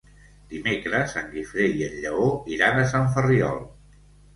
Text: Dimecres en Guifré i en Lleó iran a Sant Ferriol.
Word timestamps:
Dimecres 0.53 1.13
en 1.21 1.29
Guifré 1.35 1.69
i 1.75 1.85
en 1.91 1.95
Lleó 2.07 2.27
iran 2.59 2.83
a 2.87 2.91
Sant 2.97 3.11
Ferriol. 3.17 3.67